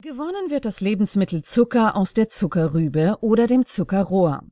Gewonnen 0.00 0.48
wird 0.48 0.64
das 0.64 0.80
Lebensmittel 0.80 1.42
Zucker 1.42 1.96
aus 1.96 2.14
der 2.14 2.28
Zuckerrübe 2.28 3.16
oder 3.20 3.48
dem 3.48 3.66
Zuckerrohr. 3.66 4.44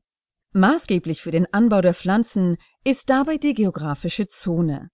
Maßgeblich 0.51 1.21
für 1.21 1.31
den 1.31 1.47
Anbau 1.53 1.79
der 1.79 1.93
Pflanzen 1.93 2.57
ist 2.83 3.09
dabei 3.09 3.37
die 3.37 3.53
geografische 3.53 4.27
Zone. 4.27 4.89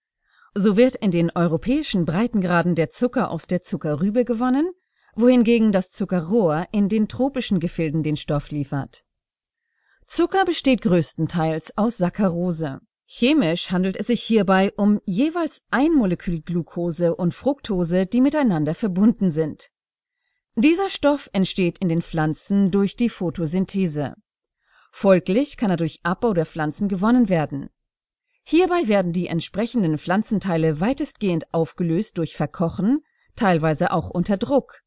So 0.54 0.78
wird 0.78 0.96
in 0.98 1.10
den 1.10 1.32
europäischen 1.34 2.06
Breitengraden 2.06 2.76
der 2.76 2.92
Zucker 2.92 3.32
aus 3.32 3.48
der 3.48 3.64
Zuckerrübe 3.64 4.26
gewonnen, 4.26 4.70
wohingegen 5.16 5.72
das 5.72 5.92
Zuckerrohr 5.92 6.68
in 6.72 6.88
den 6.88 7.08
tropischen 7.08 7.60
Gefilden 7.60 8.04
den 8.04 8.16
Stoff 8.16 8.52
liefert. 8.52 9.06
Zucker 10.06 10.46
besteht 10.46 10.84
größtenteils 10.84 11.76
aus 11.80 11.98
Saccharose. 11.98 12.80
Chemisch 13.08 13.72
handelt 13.72 13.98
es 13.98 14.06
sich 14.06 14.22
hierbei 14.22 14.72
um 14.78 15.02
jeweils 15.06 15.64
ein 15.72 15.96
Molekül 15.96 16.42
Glucose 16.42 17.16
und 17.16 17.34
Fructose, 17.34 18.06
die 18.06 18.22
miteinander 18.22 18.76
verbunden 18.76 19.32
sind. 19.32 19.73
Dieser 20.56 20.90
Stoff 20.90 21.32
entsteht 21.34 21.80
in 21.80 21.90
den 21.90 22.04
Pflanzen 22.04 22.70
durch 22.70 22.96
die 22.96 23.10
Photosynthese. 23.10 24.16
Folglich 24.92 25.58
kann 25.58 25.72
er 25.72 25.78
durch 25.78 26.00
Abbau 26.04 26.34
der 26.34 26.46
Pflanzen 26.46 26.88
gewonnen 26.88 27.28
werden. 27.28 27.72
Hierbei 28.44 28.88
werden 28.88 29.14
die 29.14 29.26
entsprechenden 29.26 29.98
Pflanzenteile 29.98 30.80
weitestgehend 30.80 31.52
aufgelöst 31.54 32.20
durch 32.20 32.36
Verkochen, 32.36 33.04
teilweise 33.36 33.92
auch 33.92 34.12
unter 34.12 34.38
Druck. 34.38 34.82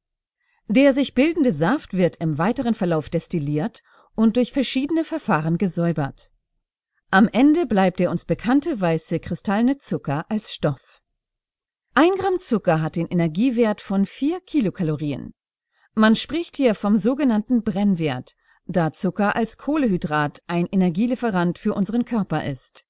Der 0.69 0.93
sich 0.95 1.15
bildende 1.15 1.51
Saft 1.51 1.95
wird 1.95 2.17
im 2.17 2.39
weiteren 2.39 2.75
Verlauf 2.75 3.09
destilliert 3.09 3.83
und 4.15 4.37
durch 4.37 4.53
verschiedene 4.53 5.03
Verfahren 5.03 5.59
gesäubert. 5.59 6.33
Am 7.11 7.29
Ende 7.29 7.67
bleibt 7.67 7.99
der 7.99 8.13
uns 8.13 8.25
bekannte 8.25 8.81
weiße 8.81 9.19
kristallene 9.19 9.79
Zucker 9.79 10.27
als 10.29 10.53
Stoff. 10.53 11.03
Ein 11.95 12.11
Gramm 12.19 12.39
Zucker 12.39 12.83
hat 12.83 12.95
den 12.95 13.07
Energiewert 13.07 13.81
von 13.81 14.07
4 14.07 14.41
Kilokalorien. 14.43 15.33
Man 15.99 16.15
spricht 16.15 16.57
hier 16.57 16.75
vom 16.75 16.99
sogenannten 16.99 17.63
Brennwert, 17.63 18.37
da 18.67 18.93
Zucker 18.93 19.35
als 19.35 19.57
Kohlehydrat 19.57 20.43
ein 20.47 20.67
Energielieferant 20.67 21.59
für 21.59 21.73
unseren 21.73 22.05
Körper 22.05 22.45
ist. 22.45 22.87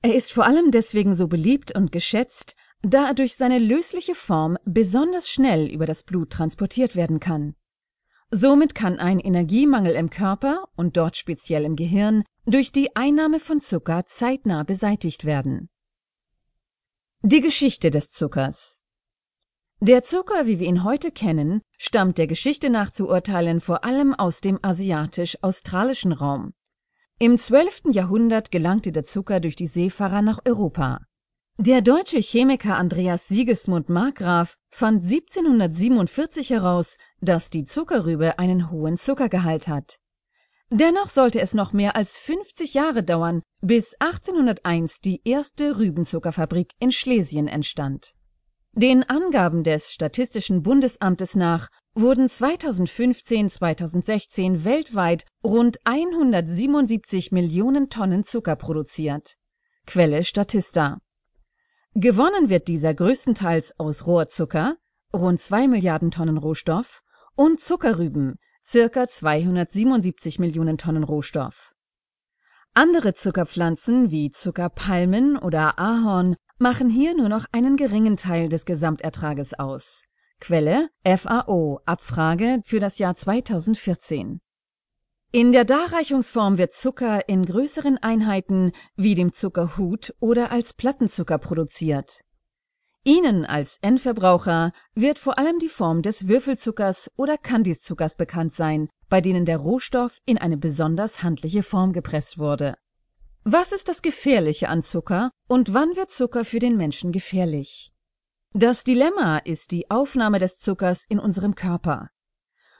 Er 0.00 0.14
ist 0.14 0.32
vor 0.32 0.46
allem 0.46 0.70
deswegen 0.70 1.14
so 1.14 1.26
beliebt 1.26 1.74
und 1.74 1.90
geschätzt, 1.90 2.54
da 2.82 3.08
er 3.08 3.14
durch 3.14 3.34
seine 3.34 3.58
lösliche 3.58 4.14
Form 4.14 4.58
besonders 4.64 5.28
schnell 5.28 5.66
über 5.66 5.86
das 5.86 6.04
Blut 6.04 6.30
transportiert 6.30 6.94
werden 6.94 7.18
kann. 7.18 7.56
Somit 8.30 8.76
kann 8.76 9.00
ein 9.00 9.18
Energiemangel 9.18 9.96
im 9.96 10.08
Körper 10.08 10.68
und 10.76 10.96
dort 10.96 11.16
speziell 11.16 11.64
im 11.64 11.74
Gehirn 11.74 12.22
durch 12.46 12.70
die 12.70 12.94
Einnahme 12.94 13.40
von 13.40 13.60
Zucker 13.60 14.06
zeitnah 14.06 14.62
beseitigt 14.62 15.24
werden. 15.24 15.68
Die 17.22 17.40
Geschichte 17.40 17.90
des 17.90 18.12
Zuckers 18.12 18.84
der 19.82 20.04
Zucker, 20.04 20.46
wie 20.46 20.58
wir 20.58 20.66
ihn 20.66 20.84
heute 20.84 21.10
kennen, 21.10 21.62
stammt 21.78 22.18
der 22.18 22.26
Geschichte 22.26 22.68
nach 22.68 22.90
zu 22.90 23.08
urteilen 23.08 23.60
vor 23.60 23.82
allem 23.84 24.14
aus 24.14 24.42
dem 24.42 24.58
asiatisch-australischen 24.62 26.12
Raum. 26.12 26.52
Im 27.18 27.38
12. 27.38 27.84
Jahrhundert 27.90 28.50
gelangte 28.50 28.92
der 28.92 29.04
Zucker 29.04 29.40
durch 29.40 29.56
die 29.56 29.66
Seefahrer 29.66 30.20
nach 30.20 30.40
Europa. 30.44 31.00
Der 31.56 31.80
deutsche 31.80 32.18
Chemiker 32.18 32.76
Andreas 32.76 33.28
Sigismund 33.28 33.88
Markgraf 33.88 34.54
fand 34.68 35.02
1747 35.02 36.50
heraus, 36.50 36.98
dass 37.22 37.48
die 37.48 37.64
Zuckerrübe 37.64 38.38
einen 38.38 38.70
hohen 38.70 38.98
Zuckergehalt 38.98 39.66
hat. 39.66 40.00
Dennoch 40.68 41.08
sollte 41.08 41.40
es 41.40 41.54
noch 41.54 41.72
mehr 41.72 41.96
als 41.96 42.18
50 42.18 42.74
Jahre 42.74 43.02
dauern, 43.02 43.40
bis 43.62 43.94
1801 43.98 45.00
die 45.00 45.22
erste 45.24 45.78
Rübenzuckerfabrik 45.78 46.72
in 46.80 46.92
Schlesien 46.92 47.48
entstand 47.48 48.14
den 48.72 49.08
Angaben 49.08 49.64
des 49.64 49.92
Statistischen 49.92 50.62
Bundesamtes 50.62 51.34
nach 51.34 51.70
wurden 51.94 52.26
2015/2016 52.26 54.64
weltweit 54.64 55.24
rund 55.44 55.78
177 55.84 57.32
Millionen 57.32 57.90
Tonnen 57.90 58.24
Zucker 58.24 58.56
produziert. 58.56 59.36
Quelle 59.86 60.24
Statista. 60.24 60.98
Gewonnen 61.94 62.48
wird 62.48 62.68
dieser 62.68 62.94
größtenteils 62.94 63.74
aus 63.78 64.06
Rohrzucker 64.06 64.76
(rund 65.12 65.40
2 65.40 65.66
Milliarden 65.66 66.12
Tonnen 66.12 66.38
Rohstoff) 66.38 67.02
und 67.34 67.60
Zuckerrüben 67.60 68.36
(circa 68.64 69.08
277 69.08 70.38
Millionen 70.38 70.78
Tonnen 70.78 71.02
Rohstoff). 71.02 71.74
Andere 72.72 73.14
Zuckerpflanzen 73.14 74.12
wie 74.12 74.30
Zuckerpalmen 74.30 75.36
oder 75.36 75.80
Ahorn 75.80 76.36
machen 76.60 76.90
hier 76.90 77.16
nur 77.16 77.30
noch 77.30 77.46
einen 77.52 77.76
geringen 77.76 78.18
Teil 78.18 78.50
des 78.50 78.66
Gesamtertrages 78.66 79.58
aus. 79.58 80.04
Quelle 80.40 80.90
FAO 81.04 81.80
Abfrage 81.86 82.60
für 82.64 82.80
das 82.80 82.98
Jahr 82.98 83.16
2014. 83.16 84.40
In 85.32 85.52
der 85.52 85.64
Darreichungsform 85.64 86.58
wird 86.58 86.74
Zucker 86.74 87.28
in 87.28 87.46
größeren 87.46 87.98
Einheiten 87.98 88.72
wie 88.94 89.14
dem 89.14 89.32
Zuckerhut 89.32 90.12
oder 90.20 90.52
als 90.52 90.74
Plattenzucker 90.74 91.38
produziert. 91.38 92.22
Ihnen 93.04 93.46
als 93.46 93.78
Endverbraucher 93.80 94.72
wird 94.94 95.18
vor 95.18 95.38
allem 95.38 95.58
die 95.60 95.68
Form 95.68 96.02
des 96.02 96.28
Würfelzuckers 96.28 97.10
oder 97.16 97.38
Kandiszuckers 97.38 98.16
bekannt 98.16 98.54
sein, 98.54 98.90
bei 99.08 99.22
denen 99.22 99.46
der 99.46 99.56
Rohstoff 99.56 100.18
in 100.26 100.36
eine 100.36 100.58
besonders 100.58 101.22
handliche 101.22 101.62
Form 101.62 101.92
gepresst 101.92 102.38
wurde 102.38 102.76
was 103.52 103.72
ist 103.72 103.88
das 103.88 104.02
Gefährliche 104.02 104.68
an 104.68 104.82
Zucker 104.82 105.30
und 105.48 105.74
wann 105.74 105.96
wird 105.96 106.10
Zucker 106.10 106.44
für 106.44 106.58
den 106.58 106.76
Menschen 106.76 107.10
gefährlich? 107.10 107.92
Das 108.52 108.84
Dilemma 108.84 109.38
ist 109.38 109.70
die 109.70 109.90
Aufnahme 109.90 110.38
des 110.38 110.58
Zuckers 110.58 111.04
in 111.08 111.18
unserem 111.18 111.54
Körper. 111.54 112.10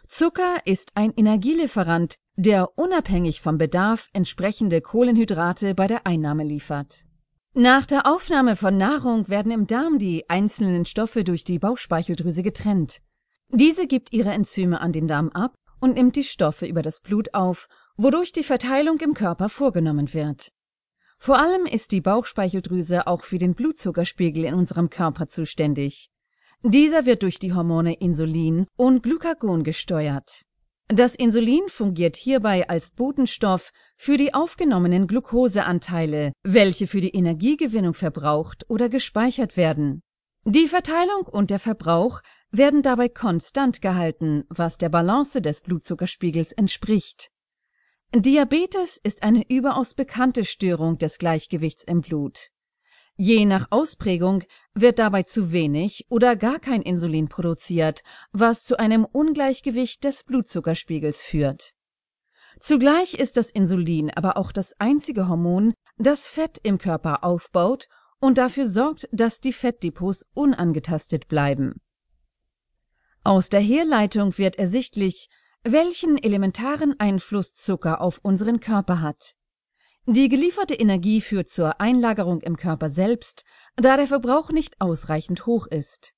Zucker 0.07 0.57
ist 0.65 0.93
ein 0.95 1.13
Energielieferant, 1.17 2.17
der 2.37 2.79
unabhängig 2.79 3.41
vom 3.41 3.59
Bedarf 3.59 4.11
entsprechende 4.13 4.81
Kohlenhydrate 4.81 5.75
bei 5.75 5.87
der 5.87 6.07
Einnahme 6.07 6.45
liefert. 6.45 7.07
Nach 7.53 7.87
der 7.87 8.07
Aufnahme 8.07 8.55
von 8.55 8.77
Nahrung 8.77 9.29
werden 9.29 9.51
im 9.51 9.67
Darm 9.67 9.99
die 9.99 10.29
einzelnen 10.31 10.85
Stoffe 10.85 11.25
durch 11.25 11.43
die 11.45 11.59
Bauchspeicheldrüse 11.59 12.43
getrennt. 12.43 13.01
Diese 13.49 13.87
gibt 13.87 14.13
ihre 14.13 14.31
Enzyme 14.31 14.81
an 14.81 14.93
den 14.93 15.09
Darm 15.09 15.31
ab 15.31 15.55
und 15.81 15.95
nimmt 15.95 16.15
die 16.15 16.25
Stoffe 16.25 16.67
über 16.67 16.83
das 16.83 17.01
Blut 17.01 17.35
auf 17.35 17.69
wodurch 18.03 18.33
die 18.33 18.43
Verteilung 18.43 18.99
im 19.01 19.13
Körper 19.13 19.51
vorgenommen 19.51 20.15
wird. 20.15 20.53
Vor 21.23 21.39
allem 21.39 21.67
ist 21.67 21.93
die 21.93 22.01
Bauchspeicheldrüse 22.01 23.07
auch 23.07 23.25
für 23.25 23.37
den 23.37 23.55
Blutzuckerspiegel 23.55 24.47
in 24.47 24.55
unserem 24.55 24.89
Körper 24.89 25.27
zuständig. 25.27 26.09
Dieser 26.63 27.05
wird 27.05 27.23
durch 27.23 27.39
die 27.39 27.53
Hormone 27.53 27.93
Insulin 27.93 28.67
und 28.79 29.03
Glucagon 29.03 29.63
gesteuert. 29.63 30.47
Das 30.89 31.15
Insulin 31.15 31.69
fungiert 31.69 32.17
hierbei 32.17 32.71
als 32.71 32.93
Botenstoff 32.93 33.71
für 33.99 34.17
die 34.17 34.33
aufgenommenen 34.33 35.07
Glukoseanteile, 35.07 36.33
welche 36.43 36.87
für 36.87 37.03
die 37.03 37.15
Energiegewinnung 37.15 37.93
verbraucht 37.93 38.65
oder 38.71 38.89
gespeichert 38.89 39.59
werden. 39.59 40.01
Die 40.47 40.69
Verteilung 40.69 41.27
und 41.27 41.51
der 41.51 41.59
Verbrauch 41.59 42.23
werden 42.51 42.81
dabei 42.81 43.11
konstant 43.11 43.83
gehalten, 43.83 44.45
was 44.49 44.79
der 44.79 44.89
Balance 44.89 45.43
des 45.43 45.61
Blutzuckerspiegels 45.61 46.53
entspricht. 46.53 47.31
Diabetes 48.13 48.97
ist 48.97 49.23
eine 49.23 49.49
überaus 49.49 49.95
bekannte 49.95 50.45
Störung 50.45 50.99
des 50.99 51.19
Gleichgewichts 51.19 51.85
im 51.85 52.01
Blut. 52.01 52.49
Je 53.17 53.45
nach 53.45 53.69
Ausprägung 53.71 54.43
wird 54.75 54.99
dabei 54.99 55.23
zu 55.23 55.53
wenig 55.53 56.07
oder 56.09 56.35
gar 56.35 56.59
kein 56.59 56.83
Insulin 56.83 57.29
produziert, 57.29 58.03
was 58.33 58.65
zu 58.65 58.81
einem 58.81 59.05
Ungleichgewicht 59.05 60.03
des 60.03 60.25
Blutzuckerspiegels 60.25 61.23
führt. 61.23 61.75
Zugleich 62.59 63.15
ist 63.15 63.37
das 63.37 63.53
Insulin 63.53 64.11
aber 64.11 64.37
auch 64.37 64.51
das 64.51 64.75
einzige 64.81 65.29
Hormon, 65.29 65.73
das 65.97 66.27
Fett 66.27 66.59
im 66.65 66.79
Körper 66.79 67.23
aufbaut 67.23 67.87
und 68.19 68.39
dafür 68.39 68.67
sorgt, 68.67 69.09
dass 69.13 69.41
die 69.41 69.53
Fettdepots 69.53 70.27
unangetastet 70.35 71.29
bleiben. 71.29 71.81
Aus 73.23 73.51
der 73.51 73.61
Herleitung 73.61 74.37
wird 74.37 74.57
ersichtlich, 74.57 75.29
welchen 75.63 76.17
elementaren 76.17 76.99
Einfluss 76.99 77.55
Zucker 77.55 78.01
auf 78.01 78.21
unseren 78.23 78.61
Körper 78.61 79.01
hat. 79.01 79.35
Die 80.07 80.29
gelieferte 80.29 80.75
Energie 80.75 81.21
führt 81.21 81.51
zur 81.51 81.81
Einlagerung 81.81 82.41
im 82.41 82.57
Körper 82.57 82.89
selbst, 82.89 83.45
da 83.77 83.97
der 83.97 84.07
Verbrauch 84.07 84.51
nicht 84.51 84.81
ausreichend 84.81 85.45
hoch 85.47 85.67
ist. 85.67 86.15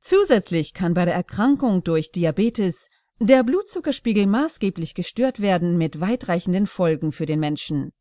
Zusätzlich 0.00 0.74
kann 0.74 0.92
bei 0.92 1.04
der 1.04 1.14
Erkrankung 1.14 1.84
durch 1.84 2.10
Diabetes 2.10 2.88
der 3.20 3.44
Blutzuckerspiegel 3.44 4.26
maßgeblich 4.26 4.94
gestört 4.94 5.40
werden 5.40 5.78
mit 5.78 6.00
weitreichenden 6.00 6.66
Folgen 6.66 7.12
für 7.12 7.26
den 7.26 7.38
Menschen. 7.38 7.92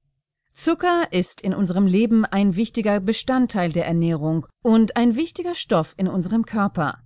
Zucker 0.56 1.08
ist 1.12 1.42
in 1.42 1.54
unserem 1.54 1.86
Leben 1.86 2.26
ein 2.26 2.56
wichtiger 2.56 3.00
Bestandteil 3.00 3.72
der 3.72 3.86
Ernährung 3.86 4.48
und 4.64 4.98
ein 4.98 5.16
wichtiger 5.16 5.56
Stoff 5.56 5.94
in 5.98 6.08
unserem 6.08 6.46
Körper. 6.46 7.03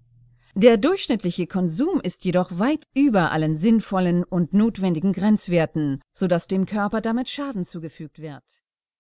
Der 0.57 0.77
durchschnittliche 0.77 1.45
Konsum 1.45 2.01
ist 2.01 2.25
jedoch 2.25 2.57
weit 2.57 2.83
über 2.95 3.31
allen 3.31 3.57
sinnvollen 3.57 4.24
und 4.24 4.56
notwendigen 4.56 5.13
Grenzwerten, 5.13 6.01
so 6.13 6.25
dass 6.25 6.48
dem 6.48 6.65
Körper 6.65 7.00
damit 7.00 7.30
Schaden 7.30 7.63
zugefügt 7.63 8.19
wird 8.19 8.44